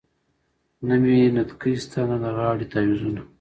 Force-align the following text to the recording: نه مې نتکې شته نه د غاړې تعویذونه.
نه 0.87 0.95
مې 1.01 1.15
نتکې 1.35 1.73
شته 1.81 2.01
نه 2.09 2.17
د 2.23 2.25
غاړې 2.37 2.65
تعویذونه. 2.71 3.21